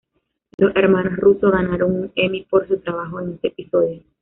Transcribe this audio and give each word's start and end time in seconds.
Los 0.57 0.75
hermanos 0.75 1.15
Russo 1.17 1.51
ganaron 1.51 1.93
un 1.95 2.11
Emmy 2.15 2.47
por 2.49 2.67
su 2.67 2.79
trabajo 2.79 3.21
en 3.21 3.33
ese 3.35 3.49
episodio. 3.49 4.01